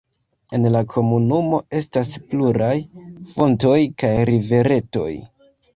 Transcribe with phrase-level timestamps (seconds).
[0.57, 2.73] En la komunumo estas pluraj
[3.35, 5.11] fontoj kaj riveretoj.